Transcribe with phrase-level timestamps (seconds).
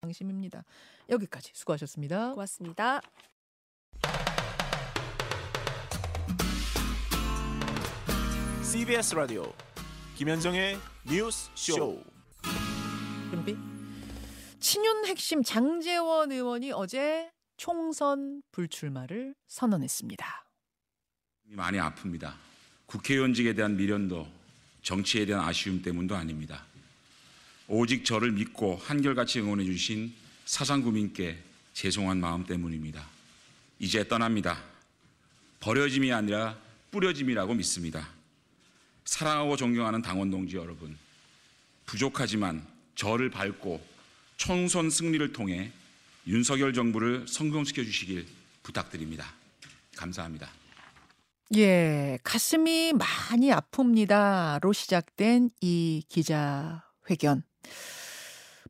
[0.00, 0.64] 방심입니다.
[1.10, 2.30] 여기까지 수고하셨습니다.
[2.34, 3.00] 고맙습니다.
[8.62, 9.52] CBS 라디오
[10.14, 12.02] 김현정의 뉴스 쇼.
[13.30, 13.56] 준비.
[14.60, 20.44] 친윤 핵심 장재원 의원이 어제 총선 불출마를 선언했습니다.
[21.44, 22.34] 많이 아픕니다.
[22.86, 24.26] 국회의원직에 대한 미련도
[24.82, 26.64] 정치에 대한 아쉬움 때문도 아닙니다.
[27.68, 30.14] 오직 저를 믿고 한결같이 응원해 주신
[30.46, 31.38] 사상구민께
[31.74, 33.06] 죄송한 마음 때문입니다.
[33.78, 34.58] 이제 떠납니다.
[35.60, 36.56] 버려짐이 아니라
[36.90, 38.08] 뿌려짐이라고 믿습니다.
[39.04, 40.96] 사랑하고 존경하는 당원 동지 여러분,
[41.84, 43.84] 부족하지만 저를 밟고
[44.38, 45.70] 총선 승리를 통해
[46.26, 48.26] 윤석열 정부를 성공시켜 주시길
[48.62, 49.34] 부탁드립니다.
[49.96, 50.50] 감사합니다.
[51.56, 57.47] 예, 가슴이 많이 아픕니다로 시작된 이 기자 회견.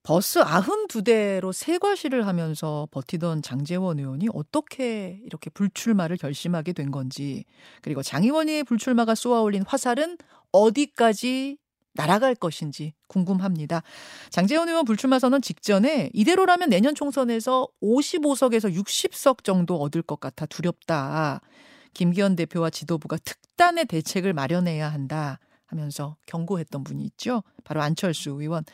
[0.02, 7.44] 버스 92대로 세과시를 하면서 버티던 장재원 의원이 어떻게 이렇게 불출마를 결심하게 된 건지,
[7.82, 10.16] 그리고 장 의원의 불출마가 쏘아올린 화살은
[10.52, 11.58] 어디까지
[11.94, 13.82] 날아갈 것인지 궁금합니다.
[14.30, 21.40] 장재원 의원 불출마 선언 직전에 이대로라면 내년 총선에서 55석에서 60석 정도 얻을 것 같아 두렵다.
[21.92, 25.40] 김기현 대표와 지도부가 특단의 대책을 마련해야 한다
[25.72, 27.42] 하면서 경고했던 분이 있죠.
[27.64, 28.64] 바로 안철수 의원.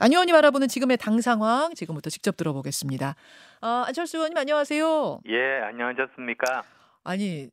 [0.00, 3.14] 안 의원이 바라보는 지금의 당 상황 지금부터 직접 들어보겠습니다.
[3.60, 5.20] 아, 안철수 의원님 안녕하세요.
[5.28, 6.64] 예, 안녕하셨습니까?
[7.04, 7.48] 아니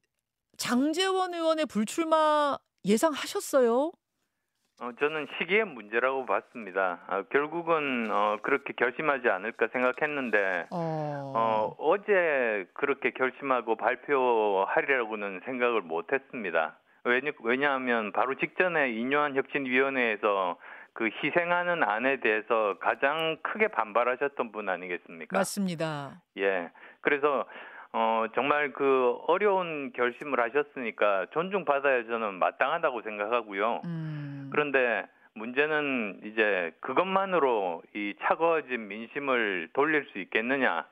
[0.57, 3.91] 장재원 의원의 불출마 예상하셨어요?
[4.83, 7.01] 어, 저는 시기의 문제라고 봤습니다.
[7.07, 15.81] 어, 결국은 어, 그렇게 결심하지 않을까 생각했는데 어, 어, 어 제 그렇게 결심하고 발표하리라고는 생각을
[15.81, 16.79] 못했습니다.
[17.03, 20.57] 왜냐, 왜냐하면 바로 직전에 인요한 혁신위원회에서
[20.93, 25.37] 그 희생하는 안에 대해서 가장 크게 반발하셨던 분 아니겠습니까?
[25.37, 26.21] 맞습니다.
[26.37, 26.69] 예.
[27.01, 27.45] 그래서
[27.93, 33.81] 어 정말 그 어려운 결심을 하셨으니까 존중받아야 저는 마땅하다고 생각하고요.
[33.85, 40.85] 음, 그런데 문제는 이제 그것만으로 이 차가워진 민심을 돌릴 수 있겠느냐?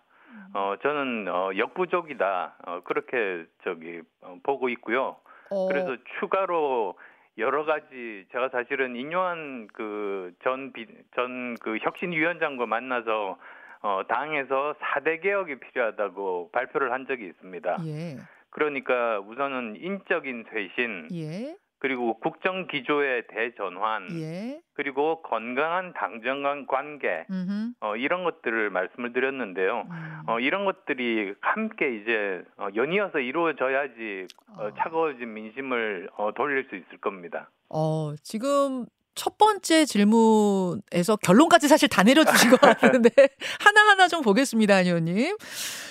[0.54, 2.56] 어 저는 어 역부족이다.
[2.66, 5.18] 어 그렇게 저기 어, 보고 있고요.
[5.52, 6.96] 어, 그래서 추가로
[7.38, 13.38] 여러 가지 제가 사실은 인요한 그전전 그 혁신위원장과 만나서
[13.82, 17.78] 어 당에서 4대 개혁이 필요하다고 발표를 한 적이 있습니다.
[17.86, 18.18] 예,
[18.50, 27.26] 그러니까 우선은 인적인 쇄신 예, 그리고 국정 기조의 대전환 예, 그리고 건강한 당정 간 관계
[27.30, 29.88] 음, 어 이런 것들을 말씀을 드렸는데요.
[29.90, 30.22] 음.
[30.28, 34.72] 어 이런 것들이 함께 이제 어, 연이어서 이루어져야지 어, 어.
[34.78, 37.50] 차가워진 민심을 어, 돌릴 수 있을 겁니다.
[37.70, 38.86] 어, 지금
[39.16, 43.10] 첫 번째 질문에서 결론까지 사실 다 내려주신 것 같은데
[43.60, 45.38] 하나하나 좀 보겠습니다, 안 의원님.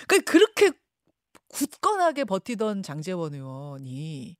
[0.06, 0.70] 그 그렇게
[1.49, 4.37] 굳건하게 버티던 장재원 의원이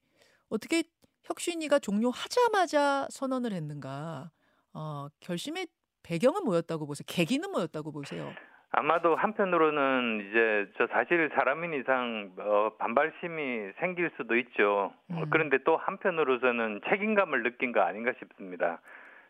[0.51, 0.85] 어떻게
[1.29, 4.31] 혁신위가 종료하자마자 선언을 했는가?
[4.75, 5.67] 어, 결심의
[6.03, 7.05] 배경은 뭐였다고 보세요?
[7.07, 8.33] 계기는 뭐였다고 보세요?
[8.71, 14.93] 아마도 한편으로는 이제 저 사실 사람인 이상 어, 반발심이 생길 수도 있죠.
[15.11, 15.31] 어, 음.
[15.31, 18.81] 그런데 또 한편으로서는 책임감을 느낀 거 아닌가 싶습니다.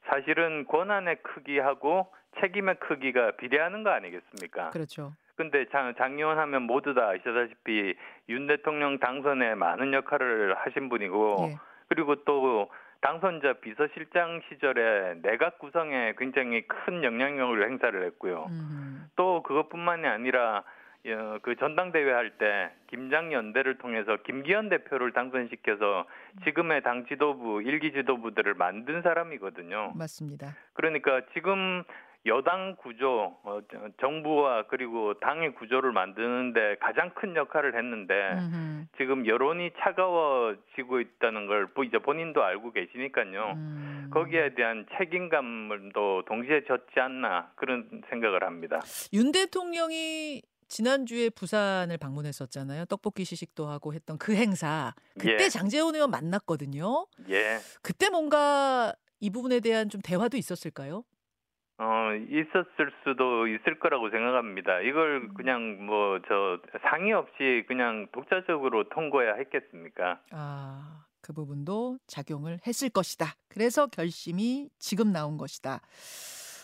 [0.08, 4.70] 사실은 권한의 크기하고 책임의 크기가 비례하는 거 아니겠습니까?
[4.70, 5.12] 그렇죠.
[5.36, 7.94] 근데 장, 장의원 하면 모두 다 아시다시피
[8.28, 11.56] 윤 대통령 당선에 많은 역할을 하신 분이고 예.
[11.88, 18.46] 그리고 또 당선자 비서실장 시절에 내각 구성에 굉장히 큰 영향력을 행사를 했고요.
[18.50, 19.08] 음.
[19.16, 20.64] 또 그것뿐만이 아니라
[21.06, 26.06] 어, 그 전당대회 할 때 김장 연대를 통해서 김기현 대표를 당선시켜서
[26.44, 29.92] 지금의 당 지도부 일기 지도부들을 만든 사람이거든요.
[29.94, 30.48] 맞습니다.
[30.74, 31.84] 그러니까 지금
[32.26, 38.86] 여당 구조, 어, 저- 정부와 그리고 당의 구조를 만드는데 가장 큰 역할을 했는데 음흠.
[38.98, 43.52] 지금 여론이 차가워지고 있다는 걸 보- 이제 본인도 알고 계시니까요.
[43.56, 44.10] 음.
[44.12, 48.80] 거기에 대한 책임감도 동시에 졌지 않나 그런 생각을 합니다.
[49.12, 52.84] 윤 대통령이 지난주에 부산을 방문했었잖아요.
[52.86, 54.92] 떡볶이 시식도 하고 했던 그 행사.
[55.18, 55.48] 그때 예.
[55.48, 57.06] 장재원 의원 만났거든요.
[57.30, 57.58] 예.
[57.82, 61.04] 그때 뭔가 이 부분에 대한 좀 대화도 있었을까요?
[61.80, 64.80] 어, 있었을 수도 있을 거라고 생각합니다.
[64.80, 70.20] 이걸 그냥 뭐 저 상의 없이 그냥 독자적으로 통과해야 했겠습니까?
[70.32, 73.26] 아, 그 부분도 작용을 했을 것이다.
[73.48, 75.80] 그래서 결심이 지금 나온 것이다.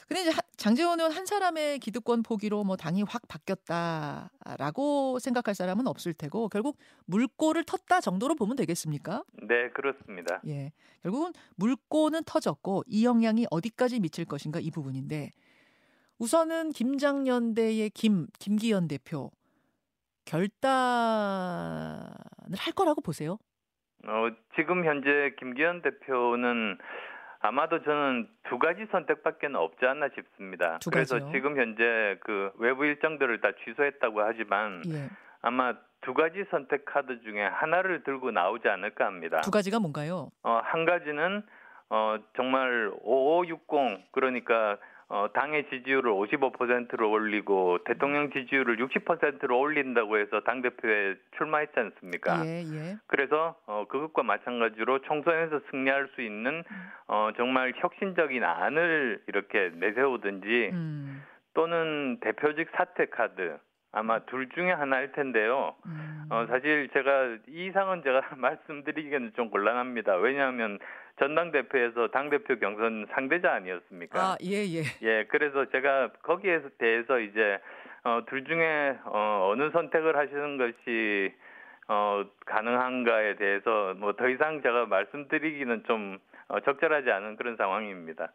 [0.09, 5.87] 근데 이제 하- 장재원 의원 한 사람의 기득권 포기로 뭐 당이 확 바뀌었다라고 생각할 사람은
[5.87, 9.25] 없을 테고 결국 물꼬를 텄다 정도로 보면 되겠습니까?
[9.43, 10.41] 네, 그렇습니다.
[10.47, 10.73] 예.
[11.03, 15.31] 결국은 물꼬는 터졌고 이 영향이 어디까지 미칠 것인가 이 부분인데
[16.19, 19.31] 우선은 김장연대의 김 김기현 대표
[20.25, 20.69] 결단을
[22.57, 23.39] 할 거라고 보세요?
[24.07, 26.79] 어, 지금 현재 김기현 대표는
[27.45, 30.79] 아마도 저는 두 가지 선택밖에 없지 않나 싶습니다.
[30.79, 31.31] 두 그래서 가지요?
[31.33, 35.11] 지금 현재 그 외부 일정들을 다 취소했다고 하지만 예.
[35.43, 39.43] 아마 두 가지 선택 카드 중에 하나를 들고 나오지 않을까 합니다.
[39.43, 40.31] 두 가지가 뭔가요?
[40.43, 41.43] 어, 한 가지는
[41.91, 44.79] 어, 정말 5560 그러니까
[45.09, 52.45] 어, 당의 지지율을 55%로 올리고 대통령 지지율을 60%로 올린다고 해서 당 대표에 출마했지 않습니까?
[52.47, 52.97] 예, 예.
[53.07, 56.65] 그래서 어, 그것과 마찬가지로 총선에서 승리할 수 있는
[57.07, 61.23] 어, 정말 혁신적인 안을 이렇게 내세우든지 음.
[61.55, 63.59] 또는 대표직 사퇴 카드
[63.95, 65.75] 아마 둘 중에 하나일 텐데요.
[65.87, 66.27] 음.
[66.31, 70.17] 어, 사실 제가 이 이상은 제가 말씀드리기는 좀 곤란합니다.
[70.17, 70.79] 왜냐하면
[71.19, 74.21] 전당대표에서 당대표 경선 상대자 아니었습니까?
[74.21, 74.83] 아, 예, 예.
[75.03, 77.59] 예, 그래서 제가 거기에 대해서 이제
[78.03, 81.33] 어, 둘 중에 어, 어느 선택을 하시는 것이
[81.89, 86.19] 어, 가능한가에 대해서 뭐 더 이상 제가 말씀드리기는 좀
[86.49, 88.33] 어, 적절하지 않은 그런 상황입니다.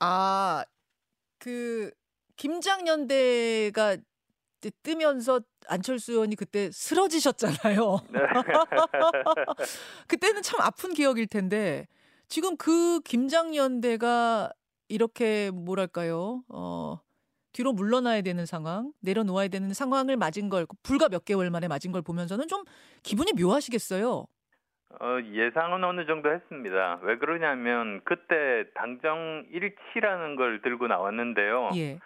[0.00, 0.64] 아,
[1.38, 1.90] 그
[2.36, 3.96] 김장연대가
[4.82, 7.98] 뜨면서 안철수 의원이 그때 쓰러지셨잖아요.
[8.10, 8.20] 네.
[10.08, 11.86] 그때는 참 아픈 기억일 텐데
[12.32, 14.48] 지금 그 김장연대가
[14.88, 16.42] 이렇게 뭐랄까요?
[16.48, 16.98] 어,
[17.52, 22.00] 뒤로 물러나야 되는 상황, 내려놓아야 되는 상황을 맞은 걸 불과 몇 개월 만에 맞은 걸
[22.00, 22.64] 보면서는 좀
[23.02, 24.24] 기분이 묘하시겠어요.
[25.00, 27.00] 어, 예상은 어느 정도 했습니다.
[27.02, 31.72] 왜 그러냐면 그때 당정 일치라는 걸 들고 나왔는데요.
[31.76, 31.98] 예.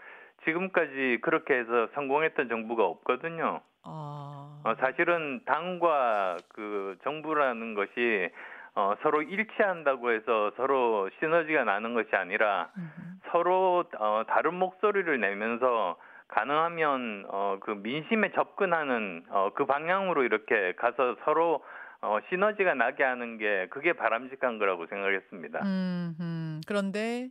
[0.45, 3.61] 지금까지 그렇게 해서 성공했던 정부가 없거든요.
[3.85, 4.61] 아.
[4.65, 8.29] 어, 사실은 당과 그 정부라는 것이
[8.77, 13.31] 어, 서로 일치한다고 해서 서로 시너지가 나는 것이 아니라 음흠.
[13.33, 15.97] 서로 어, 다른 목소리를 내면서
[16.29, 21.65] 가능하면 어, 그 민심에 접근하는 어, 그 방향으로 이렇게 가서 서로
[22.03, 25.61] 어, 시너지가 나게 하는 게 그게 바람직한 거라고 생각했습니다.
[25.65, 26.61] 음, 음.
[26.67, 27.31] 그런데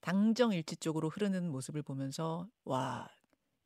[0.00, 3.06] 당정 일치 쪽으로 흐르는 모습을 보면서 와,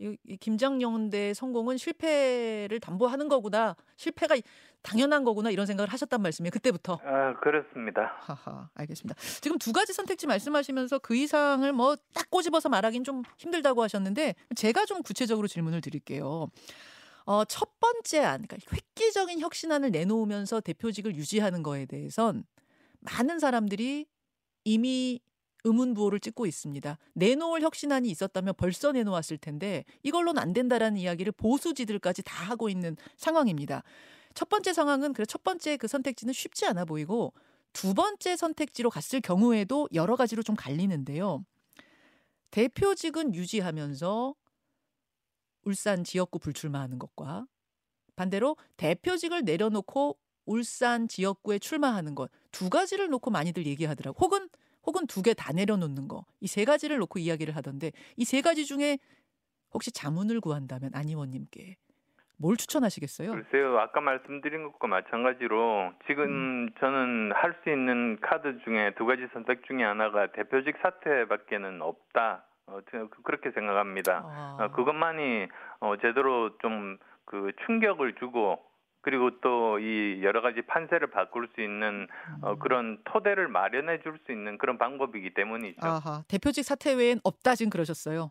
[0.00, 3.76] 이, 이 김장연대 성공은 실패를 담보하는 거구나.
[3.96, 4.36] 실패가
[4.82, 6.50] 당연한 거구나 이런 생각을 하셨단 말씀이에요.
[6.50, 6.98] 그때부터.
[7.04, 8.16] 아, 그렇습니다.
[8.20, 9.20] 하하, 알겠습니다.
[9.42, 14.86] 지금 두 가지 선택지 말씀하시면서 그 이상을 뭐 딱 꼬집어서 말하긴 좀 힘들다고 하셨는데 제가
[14.86, 16.48] 좀 구체적으로 질문을 드릴게요.
[17.26, 22.44] 어, 첫 번째 안, 그러니까 획기적인 혁신안을 내놓으면서 대표직을 유지하는 거에 대해선
[23.00, 24.06] 많은 사람들이
[24.64, 25.20] 이미
[25.64, 26.98] 의문부호를 찍고 있습니다.
[27.14, 33.82] 내놓을 혁신안이 있었다면 벌써 내놓았을 텐데 이걸로는 안 된다라는 이야기를 보수지들까지 다 하고 있는 상황입니다.
[34.34, 37.32] 첫 번째 상황은 그래 첫 번째 그 선택지는 쉽지 않아 보이고
[37.72, 41.44] 두 번째 선택지로 갔을 경우에도 여러 가지로 좀 갈리는데요.
[42.50, 44.34] 대표직은 유지하면서
[45.62, 47.46] 울산 지역구 불출마하는 것과
[48.16, 54.18] 반대로 대표직을 내려놓고 울산 지역구에 출마하는 것 두 가지를 놓고 많이들 얘기하더라고.
[54.24, 54.48] 혹은
[54.90, 56.24] 혹은 두 개 다 내려놓는 거.
[56.40, 58.98] 이 세 가지를 놓고 이야기를 하던데 이 세 가지 중에
[59.72, 61.76] 혹시 자문을 구한다면 안 의원님께
[62.38, 63.30] 뭘 추천하시겠어요?
[63.32, 69.62] 글쎄요, 아까 말씀드린 것과 마찬가지로 지금 저는 할 수 있는 카드 중에 두 가지 선택
[69.66, 72.44] 중에 하나가 대표직 사퇴밖에는 없다.
[72.66, 74.22] 어, 그- 그렇게 생각합니다.
[74.24, 75.46] 아, 어, 그것만이
[75.80, 78.58] 어, 제대로 좀 그 충격을 주고
[79.02, 82.06] 그리고 또 이 여러 가지 판세를 바꿀 수 있는
[82.42, 85.80] 어, 그런 토대를 마련해 줄 수 있는 그런 방법이기 때문이죠.
[85.86, 88.30] 아하, 대표직 사퇴 외엔 없다 지금 그러셨어요.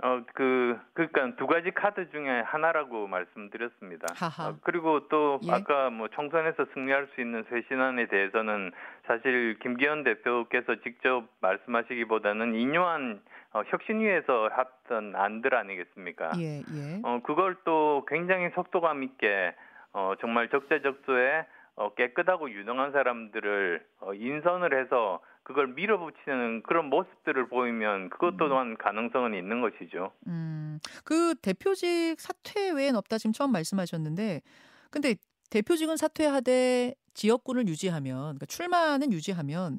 [0.00, 4.06] 어, 그, 그러니까 두 가지 카드 중에 하나라고 말씀드렸습니다.
[4.14, 4.50] 하하.
[4.50, 5.50] 어, 그리고 또 예.
[5.50, 8.70] 아까 뭐 총선에서 승리할 수 있는 쇄신안에 대해서는
[9.08, 13.20] 사실 김기현 대표께서 직접 말씀하시기보다는 인요한
[13.52, 16.30] 어, 혁신위에서 했던 안들 아니겠습니까?
[16.38, 17.00] 예, 예.
[17.02, 19.54] 어, 그걸 또 굉장히 속도감 있게
[19.92, 28.10] 어, 정말 적재적소에 어, 깨끗하고 유능한 사람들을 어, 인선을 해서 그걸 밀어붙이는 그런 모습들을 보이면
[28.10, 30.12] 그것도 또한 가능성은 있는 것이죠.
[30.26, 34.42] 음, 그 대표직 사퇴 외엔 없다 지금 처음 말씀하셨는데,
[34.90, 35.14] 근데
[35.50, 39.78] 대표직은 사퇴하되 지역군을 유지하면, 그러니까 출마는 유지하면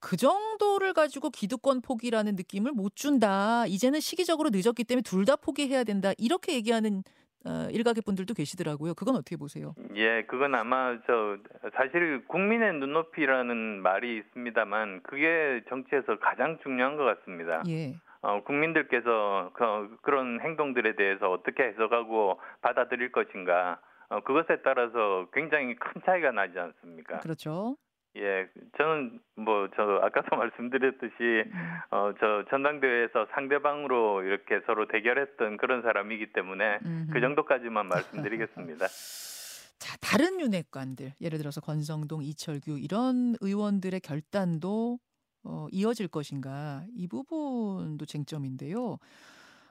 [0.00, 3.64] 그 정도를 가지고 기득권 포기라는 느낌을 못 준다.
[3.66, 6.12] 이제는 시기적으로 늦었기 때문에 둘 다 포기해야 된다.
[6.18, 7.02] 이렇게 얘기하는
[7.44, 8.94] 어, 일각의 분들도 계시더라고요.
[8.94, 9.74] 그건 어떻게 보세요?
[9.94, 11.38] 예, 그건 아마 저
[11.74, 17.62] 사실 국민의 눈높이라는 말이 있습니다만 그게 정치에서 가장 중요한 것 같습니다.
[17.68, 17.94] 예.
[18.20, 23.80] 어, 국민들께서 그, 그런 행동들에 대해서 어떻게 해석하고 받아들일 것인가
[24.10, 27.20] 어, 그것에 따라서 굉장히 큰 차이가 나지 않습니까?
[27.20, 27.76] 그렇죠.
[28.16, 31.78] 예, 저는 뭐 저 아까도 말씀드렸듯이 음.
[31.90, 37.12] 어저 전당대회에서 상대방으로 이렇게 서로 대결했던 그런 사람이기 때문에 음흠.
[37.12, 38.86] 그 정도까지만 말씀드리겠습니다.
[39.78, 44.98] 자, 다른 윤핵관들, 예를 들어서 권성동, 이철규 이런 의원들의 결단도
[45.44, 48.98] 어, 이어질 것인가 이 부분도 쟁점인데요.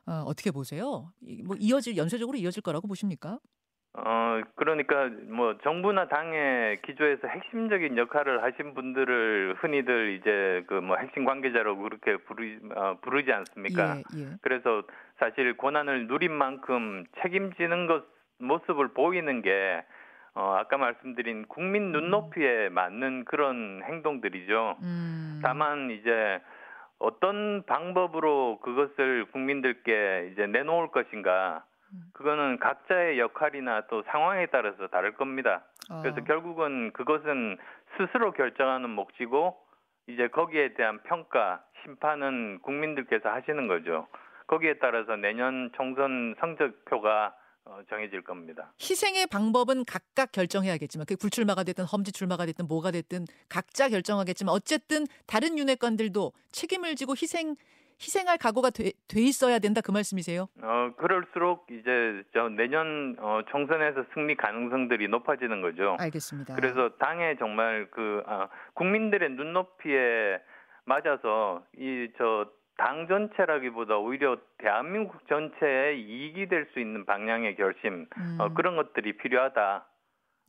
[0.06, 1.12] 어, 어떻게 보세요?
[1.22, 3.40] 이- 뭐 이어질 연쇄적으로 이어질 거라고 보십니까?
[3.94, 11.26] 어 그러니까 뭐 정부나 당의 기조에서 핵심적인 역할을 하신 분들을 흔히들 이제 그 뭐 핵심
[11.26, 13.98] 관계자라고 그렇게 부르 어, 부르지 않습니까?
[13.98, 14.28] 예, 예.
[14.42, 14.84] 그래서
[15.20, 18.06] 사실 권한을 누린 만큼 책임지는 것
[18.40, 19.84] 모습을 보이는 게
[20.36, 24.78] 어, 아까 말씀드린 국민 눈높이에 맞는 그런 행동들이죠.
[24.84, 25.40] 음.
[25.44, 26.40] 다만 이제
[27.00, 31.77] 어떤 방법으로 그것을 국민들께 이제 내놓을 것인가 음.
[32.14, 35.64] 그거는 각자의 역할이나 또 상황에 따라서 다를 겁니다.
[36.02, 37.58] 그래서 어, 결국은 그것은
[37.98, 39.58] 스스로 결정하는 몫이고
[40.08, 44.08] 이제 거기에 대한 평가, 심판은 국민들께서 하시는 거죠.
[44.48, 48.72] 거기에 따라서 내년 총선 성적표가 어, 정해질 겁니다.
[48.80, 55.06] 희생의 방법은 각각 결정해야겠지만 그게 불출마가 됐든 험지 출마가 됐든 뭐가 됐든 각자 결정하겠지만 어쨌든
[55.26, 57.58] 다른 윤핵관들도 책임을 지고 희생
[58.00, 60.48] 희생할 각오가 돼, 돼 있어야 된다 그 말씀이세요?
[60.62, 65.98] 어 그럴수록 이제 저 내년 어, 총선에서 승리 가능성들이 높아지는 거죠.
[66.00, 66.56] 알겠습니다.
[66.56, 70.40] 그래서 당에 정말 그 아, 국민들의 눈높이에
[70.86, 78.54] 맞아서 이저 당 전체라기보다 오히려 대한민국 전체에 이익이 될 수 있는 방향의 결심 음, 어,
[78.54, 79.88] 그런 것들이 필요하다.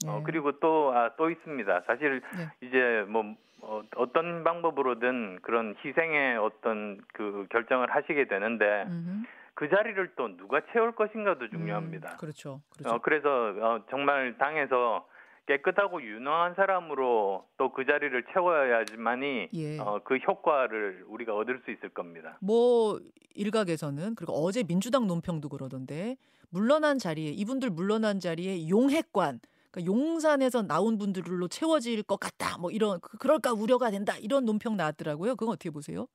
[0.07, 0.23] 어, 예.
[0.25, 1.83] 그리고 또, 아, 또 있습니다.
[1.87, 2.67] 사실, 네.
[2.69, 9.25] 이제 뭐, 어, 어떤 방법으로든 그런 희생의 어떤 그 결정을 하시게 되는데, 음흠.
[9.55, 12.13] 그 자리를 또 누가 채울 것인가도 중요합니다.
[12.13, 12.61] 음, 그렇죠.
[12.71, 12.95] 그렇죠.
[12.95, 13.29] 어, 그래서
[13.61, 15.05] 어, 정말 당에서
[15.47, 19.79] 깨끗하고 유능한 사람으로 또 그 자리를 채워야지만이 예.
[19.81, 22.39] 어, 그 효과를 우리가 얻을 수 있을 겁니다.
[22.41, 23.01] 뭐
[23.35, 26.17] 일각에서는 그리고 어제 민주당 논평도 그러던데
[26.51, 29.41] 물러난 자리에 이분들 물러난 자리에 용핵관
[29.79, 32.59] 그러니까 용산에서 나온 분들로 채워질 것 같다.
[32.59, 34.15] 뭐 이런 그- 그럴까 우려가 된다.
[34.21, 35.37] 이런 논평 나왔더라고요.
[35.37, 36.07] 그건 어떻게 보세요?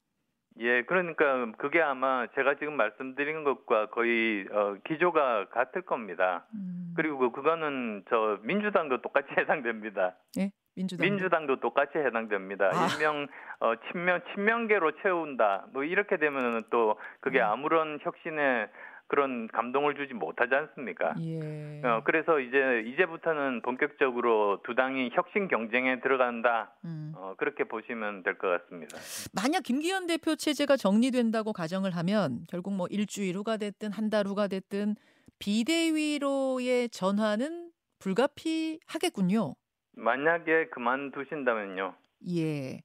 [0.60, 6.46] 예, 그러니까 그게 아마 제가 지금 말씀드린 것과 거의 어, 기조가 같을 겁니다.
[6.54, 10.16] 음, 그리고 그- 그거는 저 민주당도 똑같이 해당됩니다.
[10.38, 11.06] 예, 민주당.
[11.10, 12.66] 민주당도 똑같이 해당됩니다.
[12.72, 12.88] 아.
[12.96, 13.28] 일명
[13.62, 15.68] 어, 친명 친명계로 채운다.
[15.74, 17.46] 뭐 이렇게 되면은 또 그게 음.
[17.46, 18.68] 아무런 혁신에
[19.14, 21.14] 그런 감동을 주지 못하지 않습니까?
[21.22, 21.82] 예.
[21.86, 26.74] 어, 그래서 이제 이제부터는 본격적으로 두 당이 혁신 경쟁에 들어간다.
[26.84, 27.14] 음.
[27.16, 28.98] 어, 그렇게 보시면 될 것 같습니다.
[29.36, 34.48] 만약 김기현 대표 체제가 정리된다고 가정을 하면 결국 뭐 일주일 후가 됐든 한 달 후가
[34.48, 34.96] 됐든
[35.38, 39.54] 비대위로의 전환은 불가피하겠군요.
[39.96, 41.94] 만약에 그만두신다면요.
[42.36, 42.82] 예.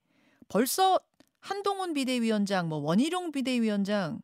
[0.51, 0.99] 벌써
[1.41, 4.21] 한동훈 비대위원장, 뭐 원희룡 비대위원장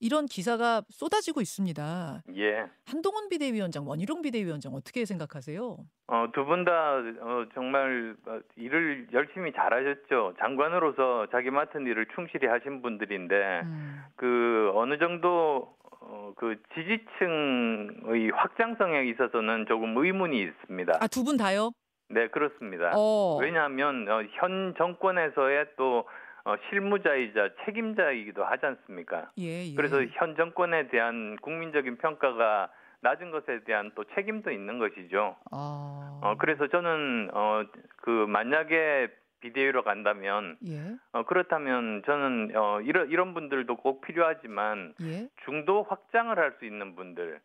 [0.00, 2.22] 이런 기사가 쏟아지고 있습니다.
[2.36, 2.64] 예.
[2.86, 5.76] 한동훈 비대위원장, 원희룡 비대위원장 어떻게 생각하세요?
[6.08, 10.34] 어, 두 분 다 어, 정말 어, 일을 열심히 잘하셨죠.
[10.38, 13.34] 장관으로서 자기 맡은 일을 충실히 하신 분들인데
[13.64, 20.92] 음, 그 어느 정도 어, 그 지지층의 확장성에 있어서는 조금 의문이 있습니다.
[21.00, 21.70] 아, 두 분 다요?
[22.08, 22.92] 네, 그렇습니다.
[22.94, 23.38] 어.
[23.40, 26.04] 왜냐하면 어, 현 정권에서의 또
[26.46, 29.30] 어, 실무자이자 책임자이기도 하지 않습니까?
[29.38, 29.74] 예, 예.
[29.74, 35.36] 그래서 현 정권에 대한 국민적인 평가가 낮은 것에 대한 또 책임도 있는 것이죠.
[35.50, 36.20] 아.
[36.22, 37.64] 어, 그래서 저는 어,
[37.96, 39.08] 그 만약에
[39.40, 40.94] 비대위로 간다면 예.
[41.12, 45.28] 어, 그렇다면 저는 어, 이런 이런 분들도 꼭 필요하지만 예.
[45.44, 47.40] 중도 확장을 할 수 있는 분들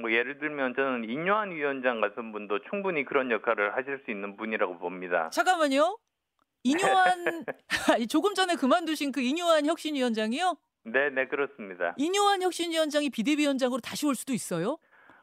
[0.00, 4.78] 뭐 예를 들면 저는 인요한 위원장 같은 분도 충분히 그런 역할을 하실 수 있는 분이라고
[4.78, 5.28] 봅니다.
[5.30, 5.98] 잠깐만요.
[7.92, 10.56] 아니, 조금 전에 그만두신 그 인요한 혁신위원장이요?
[10.84, 11.94] 네, 네 그렇습니다.
[11.96, 14.78] 인요한 혁신위원장이 비대위원장으로 다시 올 수도 있어요?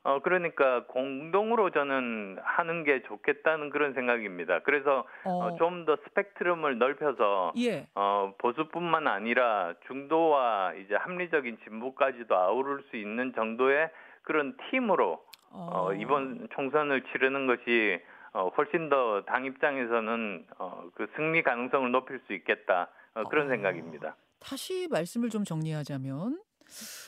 [0.05, 4.59] 어 그러니까 공동으로 저는 하는 게 좋겠다는 그런 생각입니다.
[4.59, 5.55] 그래서 어.
[5.57, 7.87] 좀더 스펙트럼을 넓혀서 예.
[7.95, 13.89] 어, 보수뿐만 아니라 중도와 이제 합리적인 진보까지도 아우를 수 있는 정도의
[14.23, 15.93] 그런 팀으로 어, 어.
[15.93, 18.01] 이번 총선을 치르는 것이
[18.33, 23.49] 어, 훨씬 더 당 입장에서는 어, 그 승리 가능성을 높일 수 있겠다 어, 그런 어.
[23.49, 24.15] 생각입니다.
[24.39, 26.41] 다시 말씀을 좀 정리하자면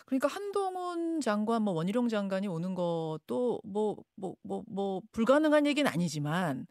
[0.05, 6.67] 그러니까 한동훈 장관 뭐 원희룡 장관이 오는 것도 뭐 뭐 뭐 뭐 불가능한 얘기는 아니지만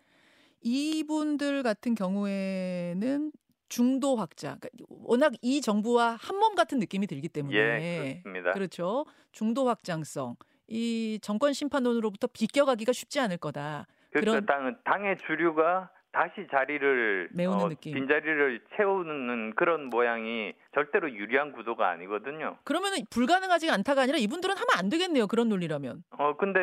[0.61, 3.32] 이분들 같은 경우에는
[3.68, 8.52] 중도 확장 그러니까 워낙 이 정부와 한 몸 같은 느낌이 들기 때문에 예, 그렇습니다.
[8.52, 9.04] 그렇죠.
[9.32, 10.37] 중도 확장성
[10.68, 13.87] 이 정권 심판론으로부터 비껴가기가 쉽지 않을 거다.
[14.14, 17.92] 그러니까 그런- 당, 당의 주류가 다시 자리를 메우는 어, 느낌.
[17.94, 22.56] 빈 자리를 채우는 그런 모양이 절대로 유리한 구도가 아니거든요.
[22.62, 25.26] 그러면은 불가능하지 않다가 아니라 이분들은 하면 안 되겠네요.
[25.26, 26.04] 그런 논리라면.
[26.11, 26.61] 어 근데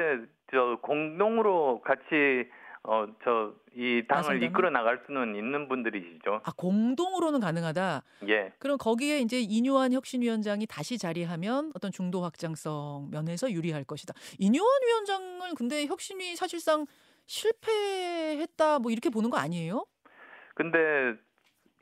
[0.52, 2.50] 저 공동으로 같이
[2.84, 4.44] 어 저 이 당을 나선다면?
[4.50, 6.42] 이끌어 나갈 수는 있는 분들이시죠.
[6.44, 8.04] 아 공동으로는 가능하다.
[8.28, 8.52] 예.
[8.60, 14.14] 그럼 거기에 이제 이뇨한 혁신위원장이 다시 자리하면 어떤 중도 확장성 면에서 유리할 것이다.
[14.40, 16.86] 이뇨한 위원장을 근데 혁신위 사실상
[17.32, 19.86] 실패했다 뭐 이렇게 보는 거 아니에요?
[20.54, 21.16] 근데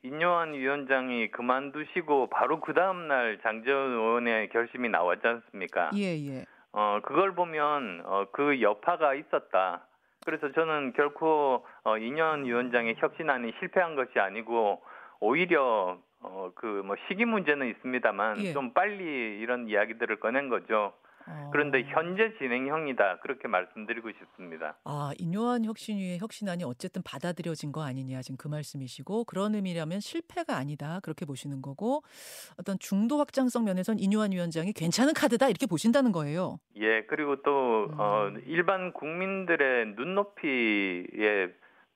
[0.03, 5.89] 인요한 위원장이 그만두시고 바로 그 다음 날 장재원 의원의 결심이 나왔지 않습니까?
[5.96, 6.46] 예 예.
[6.72, 9.88] 어 그걸 보면 어, 그 여파가 있었다.
[10.24, 14.84] 그래서 저는 결코 어, 인현 위원장의 혁신안이 실패한 것이 아니고
[15.20, 18.53] 오히려 어, 그 뭐 시기 문제는 있습니다만 예.
[18.53, 20.94] 좀 빨리 이런 이야기들을 꺼낸 거죠.
[21.29, 21.50] 어.
[21.51, 24.77] 그런데 현재 진행형이다 그렇게 말씀드리고 싶습니다.
[24.83, 31.00] 아, 인요한 혁신위의 혁신안이 어쨌든 받아들여진 거 아니냐 지금 그 말씀이시고 그런 의미라면 실패가 아니다
[31.03, 32.01] 그렇게 보시는 거고
[32.59, 36.59] 어떤 중도 확장성 면에선 인요한 위원장이 괜찮은 카드다 이렇게 보신다는 거예요.
[36.77, 37.95] 예, 그리고 또 음.
[37.98, 41.50] 어, 일반 국민들의 눈높이에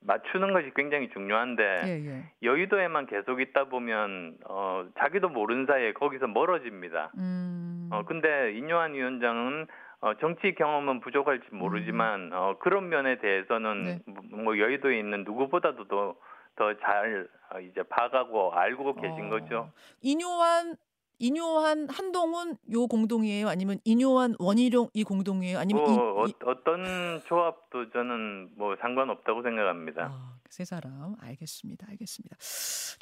[0.05, 2.23] 맞추는 것이 굉장히 중요한데 예 예.
[2.43, 7.11] 여의도에만 계속 있다 보면 어, 자기도 모르는 사이에 거기서 멀어집니다.
[7.17, 7.82] 음.
[7.93, 9.67] 어, 근데 인요한 위원장은
[10.01, 13.99] 어, 정치 경험은 부족할지 모르지만 어, 그런 면에 대해서는 음.
[14.05, 14.35] 네.
[14.35, 16.15] 뭐 여의도에 있는 누구보다도 더
[16.55, 17.27] 더잘
[17.69, 19.29] 이제 봐가고 알고 계신 어.
[19.29, 19.71] 거죠.
[20.01, 20.75] 인요한
[21.19, 23.47] 인요한 한동훈 요 공동이에요?
[23.47, 25.59] 아니면 인요한 원희룡 이 공동이에요?
[25.59, 30.11] 아니면 뭐 이, 이 어, 떤 조합도 저는 뭐 상관없다고 생각합니다.
[30.11, 31.87] 아, 세 사람 알겠습니다.
[31.89, 32.37] 알겠습니다.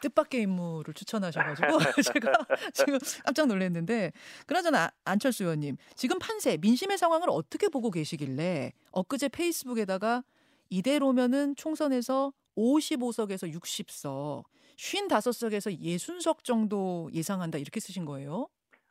[0.01, 1.67] 뜻밖의 인물을 추천하셔가지고
[2.13, 2.31] 제가
[2.71, 4.13] 지금 깜짝 놀랐는데
[4.47, 10.23] 그나저나 안철수 의원님 지금 판세 민심의 상황을 어떻게 보고 계시길래 엊그제 페이스북에다가
[10.69, 14.45] 이대로면은 총선에서 55석에서 60석,
[14.77, 18.47] 55석에서 60석 정도 예상한다 이렇게 쓰신 거예요?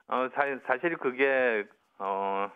[0.08, 1.64] 어, 사, 사실 그게
[1.98, 2.50] 어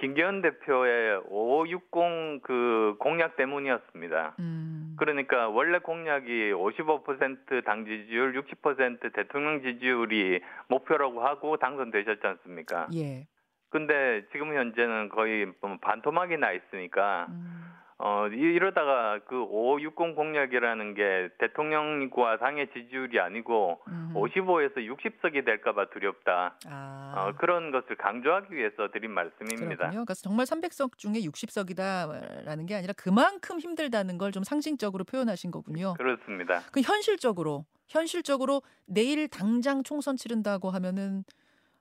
[0.00, 4.36] 김기현 대표의 5560 그 공약 때문이었습니다.
[4.40, 4.83] 음.
[4.96, 12.88] 그러니까 원래 공약이 55%당 지지율, 60% 대통령 지지율이 목표라고 하고 당선되셨지 않습니까?
[12.94, 13.26] 예.
[13.70, 17.73] 근데 지금 현재는 거의 뭐 반토막이 나 있으니까 음.
[17.98, 24.12] 어 이- 이러다가 그5560 공약이라는 게 대통령과 당의 지지율이 아니고 음.
[24.14, 26.56] 55에서 60석이 될까봐 두렵다.
[26.66, 27.14] 아.
[27.16, 29.76] 어, 그런 것을 강조하기 위해서 드린 말씀입니다.
[29.76, 30.04] 그렇군요.
[30.06, 35.94] 그래서 정말 300석 중에 60석이다라는 게 아니라 그만큼 힘들다는 걸 좀 상징적으로 표현하신 거군요.
[35.94, 36.60] 그렇습니다.
[36.72, 41.22] 그 현실적으로 현실적으로 내일 당장 총선 치른다고 하면은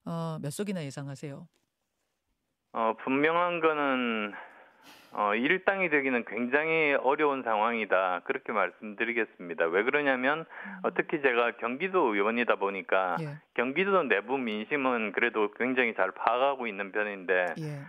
[0.06, 1.48] 어, 몇 석이나 예상하세요?
[2.74, 4.34] 어, 분명한 거는
[5.16, 8.22] 어, 일당이 되기는 굉장히 어려운 상황이다.
[8.26, 9.66] 그렇게 말씀드리겠습니다.
[9.66, 10.46] 왜 그러냐면
[10.84, 13.38] 어, 특히 제가 경기도 의원이다 보니까 예.
[13.54, 17.82] 경기도 내부 민심은 그래도 굉장히 잘 파악하고 있는 편인데 예.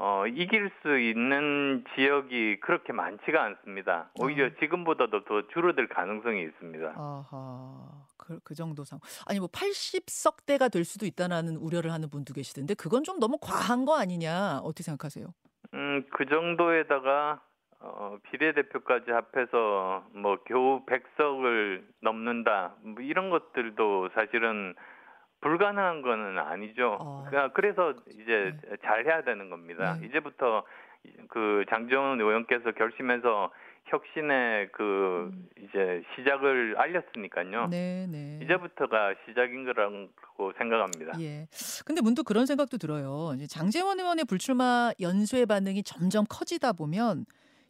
[0.00, 4.10] 어, 이길 수 있는 지역이 그렇게 많지가 않습니다.
[4.20, 4.50] 오히려 어.
[4.60, 6.92] 지금보다도 더 줄어들 가능성이 있습니다.
[6.96, 7.88] 아하.
[8.16, 9.00] 그, 그 정도 상.
[9.26, 13.96] 아니 뭐 80석대가 될 수도 있다라는 우려를 하는 분도 계시던데 그건 좀 너무 과한 거
[13.98, 14.58] 아니냐?
[14.62, 15.26] 어떻게 생각하세요?
[15.74, 17.40] 음, 그 정도에다가
[17.80, 22.74] 어, 비례대표까지 합해서 뭐 겨우 100석을 넘는다.
[22.82, 24.74] 뭐 이런 것들도 사실은
[25.40, 26.96] 불가능한 거는 아니죠.
[27.00, 27.24] 어.
[27.28, 29.96] 그냥 그래서 이제 잘 해야 되는 겁니다.
[30.00, 30.06] 네.
[30.06, 30.64] 이제부터
[31.28, 33.52] 그 장정은 의원께서 결심해서
[33.88, 35.48] 혁신의 그 음.
[35.58, 37.68] 이제 시작을 알렸으니까요.
[37.68, 38.40] 네, 네.
[38.42, 41.20] 이제부터가 시작인 거라고 생각합니다.
[41.20, 41.48] 예.
[41.84, 43.32] 근데 문득 그런 생각도 들어요.
[43.36, 47.26] 이제 장재원 의원의 불출마 연쇄 반응이 점점 커지다 보면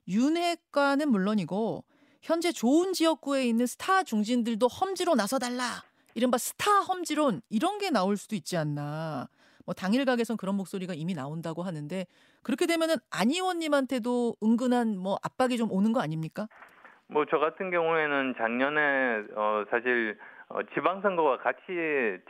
[0.09, 1.85] 윤핵과는 물론이고
[2.22, 5.83] 현재 좋은 지역구에 있는 스타 중진들도 험지로 나서달라.
[6.14, 9.28] 이른바 스타 험지론 이런 게 나올 수도 있지 않나.
[9.68, 12.07] 뭐 당일 각에선 그런 목소리가 이미 나온다고 하는데
[12.42, 16.48] 그렇게 되면은 안 의원님한테도 은근한 뭐 압박이 좀 오는 거 아닙니까?
[17.09, 20.16] 뭐 저 같은 경우에는 작년에 어 사실
[20.48, 21.66] 어 지방선거와 같이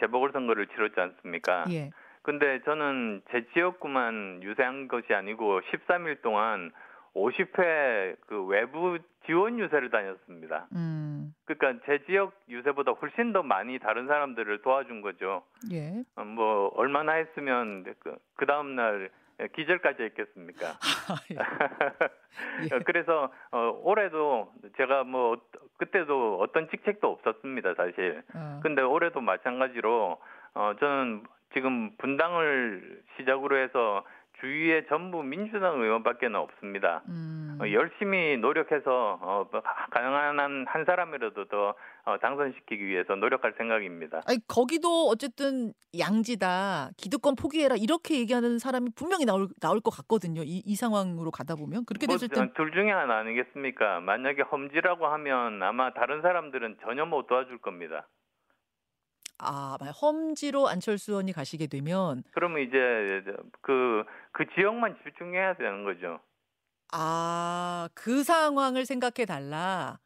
[0.00, 1.64] 재보궐선거를 치렀지 않습니까?
[1.70, 1.90] 예.
[2.22, 6.72] 근데 저는 제 지역구만 유세한 것이 아니고 13일 동안
[7.14, 10.66] 50회 그 외부 지원 유세를 다녔습니다.
[10.72, 11.07] 음.
[11.44, 15.42] 그러니까 제 지역 유세보다 훨씬 더 많이 다른 사람들을 도와준 거죠.
[15.72, 16.02] 예.
[16.16, 19.10] 어, 뭐 얼마나 했으면 그, 그 다음 날
[19.54, 20.66] 기절까지 했겠습니까?
[21.30, 21.36] 예.
[22.74, 25.40] 어, 그래서 어, 올해도 제가 뭐 어-
[25.78, 28.22] 그때도 어떤 직책도 없었습니다, 사실.
[28.34, 28.60] 어.
[28.62, 30.18] 근데 올해도 마찬가지로
[30.54, 31.22] 어, 저는
[31.54, 34.04] 지금 분당을 시작으로 해서
[34.40, 37.02] 주위에 전부 민주당 의원밖에는 없습니다.
[37.08, 37.38] 음.
[37.58, 37.62] 음.
[37.62, 39.48] 어, 열심히 노력해서 어,
[39.90, 41.74] 가능한 한, 한 사람이라도 더
[42.04, 44.22] 어, 당선시키기 위해서 노력할 생각입니다.
[44.26, 50.42] 아니 거기도 어쨌든 양지다 기득권 포기해라 이렇게 얘기하는 사람이 분명히 나올 나올 것 같거든요.
[50.42, 54.00] 이, 이 상황으로 가다 보면 그렇게 뭐, 됐을 땐둘 중에 하나 아니겠습니까?
[54.00, 58.06] 만약에 험지라고 하면 아마 다른 사람들은 전혀 못 도와줄 겁니다.
[59.38, 63.22] 아, 험지로 안철수 의원이 가시게 되면 그러면 이제
[63.60, 66.20] 그, 그 지역만 집중해야 되는 거죠.
[66.92, 69.98] 아, 그 상황을 생각해 달라.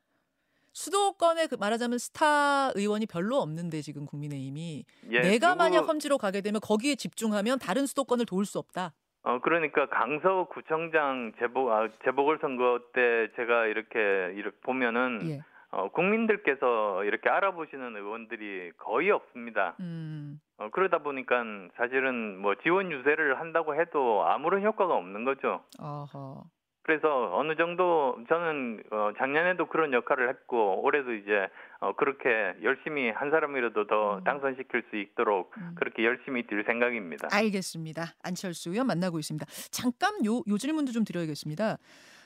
[0.75, 6.40] 수도권에 그 말하자면 스타 의원이 별로 없는데 지금 국민의힘이 예, 내가 누구- 만약 험지로 가게
[6.40, 8.92] 되면 거기에 집중하면 다른 수도권을 도울 수 없다.
[9.25, 13.99] 어 그러니까 강서 구청장 재보 아, 재보궐 선거 때 제가 이렇게
[14.35, 15.40] 이렇게 보면은 예.
[15.72, 19.74] 어, 국민들께서 이렇게 알아보시는 의원들이 거의 없습니다.
[19.80, 20.38] 음.
[20.58, 21.42] 어, 그러다 보니까
[21.76, 25.62] 사실은 뭐 지원 유세를 한다고 해도 아무런 효과가 없는 거죠.
[25.80, 26.44] 어허.
[26.85, 31.48] 그래서 어느 정도 저는 어, 작년에도 그런 역할을 했고 올해도 이제
[31.80, 32.28] 어, 그렇게
[32.62, 34.24] 열심히 한 사람이라도 더 음.
[34.24, 35.74] 당선시킬 수 있도록 음.
[35.76, 37.28] 그렇게 열심히 뛸 생각입니다.
[37.32, 38.12] 알겠습니다.
[38.22, 39.46] 안철수 의원 만나고 있습니다.
[39.70, 41.78] 잠깐 요, 요 질문도 좀 드려야겠습니다.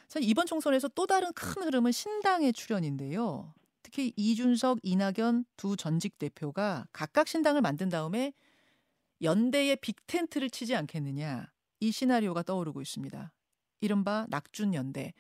[0.08, 3.52] 사실 이번 총선에서 또 다른 큰 흐름은 신당의 출현인데요.
[3.82, 8.32] 특히 이준석, 이낙연 두 전직 대표가 각각 신당을 만든 다음에
[9.22, 11.46] 연대의 빅텐트를 치지 않겠느냐
[11.80, 13.32] 이 시나리오가 떠오르고 있습니다.
[13.80, 15.12] 이른바 낙준 연대.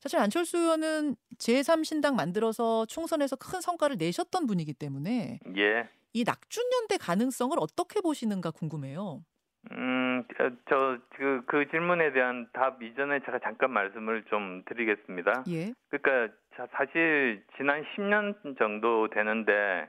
[0.00, 5.88] 사실 안철수 의원은 제3신당 만들어서 총선에서 큰 성과를 내셨던 분이기 때문에 예.
[6.12, 9.24] 이 낙준 연대 가능성을 어떻게 보시는가 궁금해요.
[9.72, 10.03] 음,
[10.68, 15.44] 저, 그, 그 질문에 대한 답 이전에 제가 잠깐 말씀을 좀 드리겠습니다.
[15.48, 15.72] 예.
[15.90, 19.88] 그러니까 자, 사실 지난 10년 정도 되는데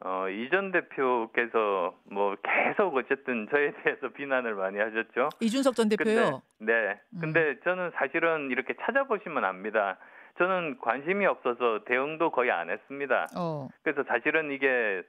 [0.00, 5.30] 어, 이전 대표께서 뭐 계속 어쨌든 저에 대해서 비난을 많이 하셨죠.
[5.40, 6.42] 이준석 전 대표요.
[6.58, 7.00] 근데, 네.
[7.14, 7.20] 음.
[7.20, 9.98] 근데 저는 사실은 이렇게 찾아보시면 압니다.
[10.38, 13.28] 저는 관심이 없어서 대응도 거의 안 했습니다.
[13.36, 13.68] 어.
[13.82, 15.02] 그래서 사실은 이게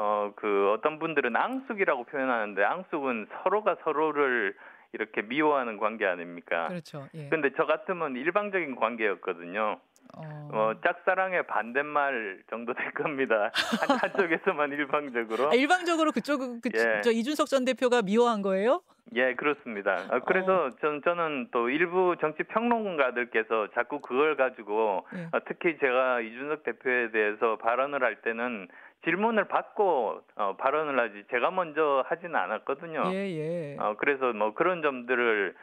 [0.00, 4.54] 어 그 어떤 분들은 앙숙이라고 표현하는데 앙숙은 서로가 서로를
[4.92, 6.68] 이렇게 미워하는 관계 아닙니까?
[6.68, 7.08] 그렇죠.
[7.14, 7.28] 예.
[7.28, 9.80] 근데 저 같으면 일방적인 관계였거든요.
[10.16, 10.48] 어.
[10.52, 13.50] 어, 짝사랑의 반대말 정도 될 겁니다.
[13.52, 13.98] 한,
[14.30, 15.50] 한쪽에서만 일방적으로.
[15.50, 17.02] 아, 일방적으로 그쪽 그, 예.
[17.02, 18.80] 저 이준석 전 대표가 미워한 거예요?
[19.14, 20.06] 예, 그렇습니다.
[20.10, 25.28] 아, 그래서 전, 저는 또 일부 정치 평론가들께서 자꾸 그걸 가지고 예.
[25.32, 28.68] 어, 특히 제가 이준석 대표에 대해서 발언을 할 때는
[29.04, 33.04] 질문을 받고 어, 발언을 하지 제가 먼저 하지는 않았거든요.
[33.12, 33.76] 예, 예.
[33.78, 35.54] 어, 그래서 뭐 그런 점들을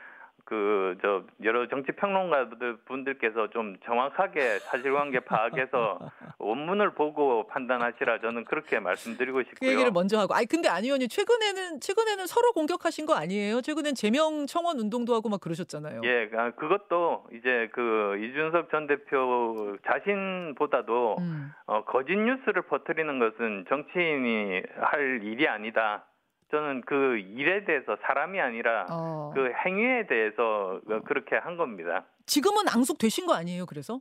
[0.45, 5.99] 그 저 여러 정치 평론가들 분들께서 좀 정확하게 사실관계 파악해서
[6.39, 9.71] 원문을 보고 판단하시라 저는 그렇게 말씀드리고 그 싶고요.
[9.71, 10.33] 얘기를 먼저 하고.
[10.33, 13.61] 아니 근데 안 의원님 최근에는 최근에는 서로 공격하신 거 아니에요?
[13.61, 16.01] 최근엔 제명 청원 운동도 하고 막 그러셨잖아요.
[16.03, 21.51] 예, 아, 그것도 이제 그 이준석 전 대표 자신보다도 음.
[21.67, 26.05] 어, 거짓 뉴스를 퍼뜨리는 것은 정치인이 할 일이 아니다.
[26.51, 29.31] 저는 그 일에 대해서 사람이 아니라 어.
[29.33, 32.05] 그 행위에 대해서 어, 그렇게 한 겁니다.
[32.27, 33.65] 지금은 앙숙 되신 거 아니에요?
[33.65, 33.99] 그래서?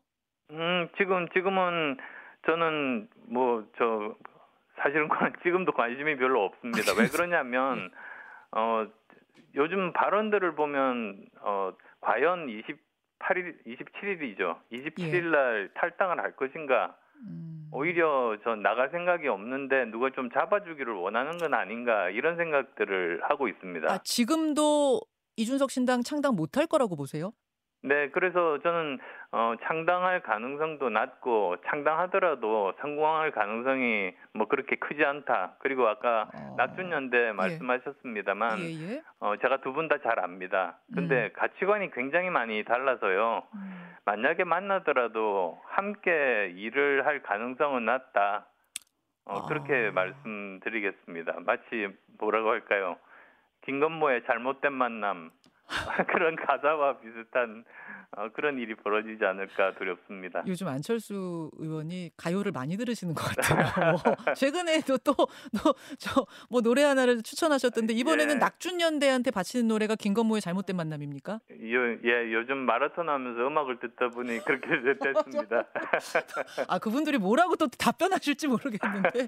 [0.51, 1.97] 음, 지금 지금은
[2.47, 4.15] 저는 뭐 저
[4.77, 6.93] 사실은 관- 지금도 관심이 별로 없습니다.
[6.99, 7.91] 왜 그러냐면
[8.53, 8.87] 어
[9.55, 14.59] 요즘 발언들을 보면 어 과연 28일 27일이죠.
[14.73, 16.95] 27일 날 탈당을 할 것인가?
[17.27, 17.54] 음.
[17.75, 23.93] 오히려 전 나갈 생각이 없는데 누가 좀 잡아주기를 원하는 건 아닌가 이런 생각들을 하고 있습니다.
[23.93, 25.01] 아, 지금도
[25.37, 27.33] 이준석 신당 창당 못할 거라고 보세요?
[27.87, 28.99] 네, 그래서 저는
[29.33, 35.57] 어, 창당할 가능성도 낮고 창당하더라도 성공할 가능성이 뭐 그렇게 크지 않다.
[35.59, 36.55] 그리고 아까 어.
[36.57, 39.03] 낙준연대 말씀하셨습니다만 예, 예.
[39.21, 40.79] 어, 제가 두 분 다 잘 압니다.
[40.95, 43.43] 근데 가치관이 굉장히 많이 달라서요.
[43.55, 43.95] 음.
[44.07, 48.47] 만약에 만나더라도 함께 일을 할 가능성은 낮다.
[49.27, 49.47] 어, 아.
[49.47, 51.35] 그렇게 말씀드리겠습니다.
[51.45, 52.97] 마치 뭐라고 할까요?
[53.67, 55.31] 김건모의 잘못된 만남
[56.09, 57.65] 그런 가사와 비슷한
[58.17, 60.45] 어, 그런 일이 벌어지지 않을까 두렵습니다.
[60.47, 63.97] 요즘 안철수 의원이 가요를 많이 들으시는 것 같아요.
[64.37, 68.39] 최근에도 또저뭐 노래 하나를 추천하셨던데 이번에는 예.
[68.39, 71.33] 낙준연대한테 바치는 노래가 김건모의 잘못된 만남입니까?
[71.33, 74.69] 요, 예, 요즘 마라톤 하면서 음악을 듣다 보니 그렇게
[75.03, 75.65] 됐습니다.
[76.69, 79.27] 아 그분들이 뭐라고 또 답변하실지 모르겠는데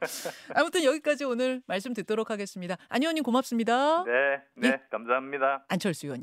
[0.55, 2.77] 아무튼 여기까지 오늘 말씀 듣도록 하겠습니다.
[2.89, 4.05] 안 의원님 고맙습니다.
[4.05, 4.81] 네, 네, 예.
[4.91, 5.65] 감사합니다.
[5.69, 6.23] 안철수 의원